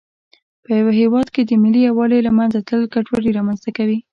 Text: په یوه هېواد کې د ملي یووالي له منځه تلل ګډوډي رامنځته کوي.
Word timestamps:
په 0.63 0.69
یوه 0.79 0.91
هېواد 1.01 1.27
کې 1.33 1.41
د 1.43 1.51
ملي 1.63 1.81
یووالي 1.87 2.19
له 2.23 2.31
منځه 2.37 2.65
تلل 2.67 2.83
ګډوډي 2.93 3.31
رامنځته 3.37 3.69
کوي. 3.77 3.97